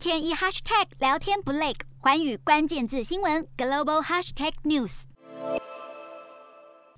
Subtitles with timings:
[0.00, 5.02] 天一 hashtag 聊天不累，环宇关键字新闻 global hashtag news。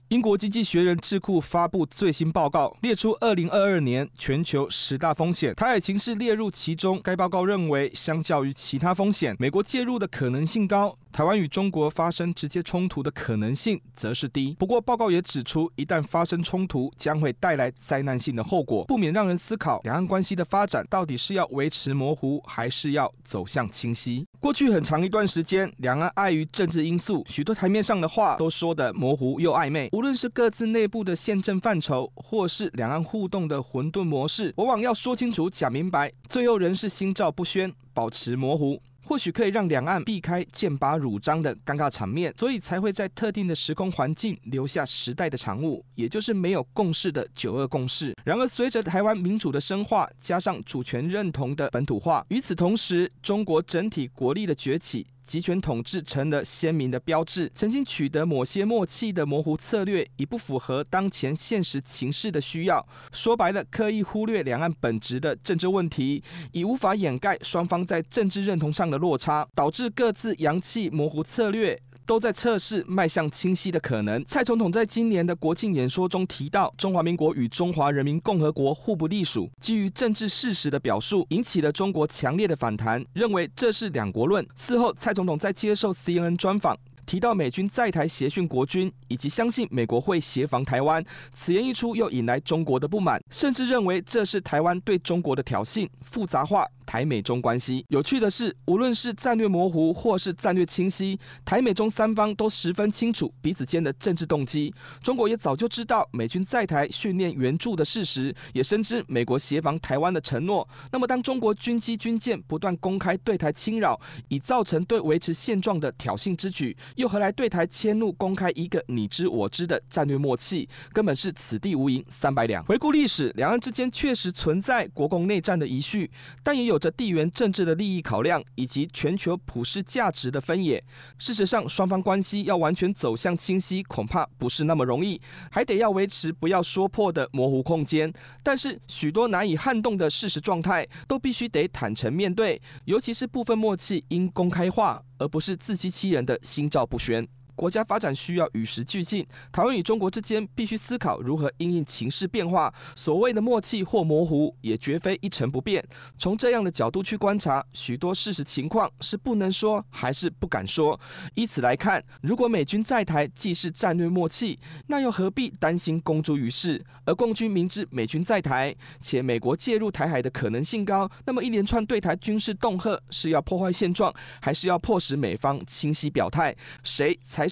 [0.06, 7.00] 英国经济学人智库发布最新报告，列出二零二二年全球十大风险，台海情势列入其中。
[7.02, 10.96] 该报告认为，相较于其他风险，美国介入的可能性高。
[11.12, 14.56] 台湾与中国发生直接冲突的可能性则是低。
[14.58, 24.26] 不过，报告也指出，一旦发生冲突，将会带来灾难性的后果，不免让人思考两岸关系的发展到底是要维持模糊，还是要走向清晰。
[24.40, 29.90] 过去很长一段时间，两岸碍于政治因素，许多台面上的话都说得模糊又暧昧。
[29.92, 38.80] 无论是各自内部的宪政范畴，或是两岸互动的混沌模式，往往要说清楚、讲明白，最后仍是心照不宣，保持模糊。
[39.04, 48.14] 或许可以让两岸避开剑拔弩张的尴尬场面，所以才会在特定的时空环境留下时代的产物，也就是没有共识的九二共识。
[48.24, 55.06] 然而，随着台湾民主的深化，加上主权认同的本土化，与此同时，中国整体国力的崛起。
[55.32, 57.50] 集权统治成了鲜明的标志。
[57.54, 62.86] 曾经取得某些默契的模糊策略，已不符合当前现实情势的需要。
[63.12, 71.80] 说白了，刻意忽略两岸本质的政治问题，已无法掩盖双方在政治认同上的落差，导致各自扬弃模糊策略。
[72.06, 74.24] 都在测试迈向清晰的可能。
[74.26, 84.46] 蔡总统在今年的国庆演说中提到，中华民国与中华人民共和国互不隶属，基于政治事实的表述，引起了中国强烈的反弹，认为这是两国论。
[84.56, 86.76] 事后，蔡总统在接受 CNN 专访。
[87.04, 97.82] 提到美军在台协训国军，以及相信美国会协防台湾，此言一出，又引来中国的不满，甚至认为这是台湾对中国的挑衅，复杂化台美中关系。
[97.88, 104.74] 有趣的是，无论是战略模糊或是战略清晰，台美中三方都十分清楚彼此间的政治动机。
[105.02, 110.68] 中国也早就知道美军在台训练援助的事实，也深知美国协防台湾的承诺。
[110.90, 116.76] 那么，当中国军机军舰不断公开对台侵扰，已造成对维持现状的挑衅之举。
[116.96, 120.68] 又何来对台迁怒公开一个你知我知的战略默契？
[120.92, 122.62] 根本是此地无银三百两。
[122.66, 126.10] 回顾历史，两岸之间确实存在国共内战的遗绪，
[126.42, 130.82] 但也有着地缘政治的利益考量以及全球普世价值的分野。
[131.16, 135.20] 事实上，双方关系要完全走向清晰，恐怕不是那么容易，
[135.52, 138.12] 还得要维持不要说破的模糊空间。
[138.42, 145.00] 但是，许多难以撼动的事实状态，都必须得坦诚面对，尤其是部分默契应公开化。
[145.22, 147.24] 而不是自欺欺人的心照不宣。
[147.54, 152.72] 国家发展需要与时俱进，台湾与中国之间必须思考如何因应情势变化。
[152.96, 155.84] 所谓的默契或模糊，也绝非一成不变。
[156.18, 160.98] 从这样的角度去观察，许多事实情况是不能说还是不敢说。
[161.34, 164.58] 以此来看，如果美军在台既是战略默契，
[164.88, 166.82] 那又何必担心公诸于世？
[167.04, 176.56] 而共军明知美军在台，且美国介入台海的可能性高，那么一连串对台军事恫吓，是要破坏现状，还是要迫使美方清晰表态？
[176.82, 177.51] 谁才？